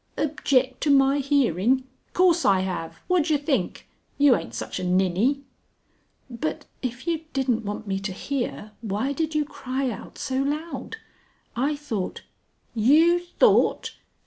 [0.17, 1.83] "Object to my hearing!
[2.13, 2.97] Course I have!
[3.07, 3.87] Whad yer think?
[4.17, 5.43] You aint such a Ninny...."
[6.27, 10.95] "But if ye didn't want me to hear, why did you cry out so loud?
[11.55, 12.23] I thought...."
[12.75, 13.95] "_You thought!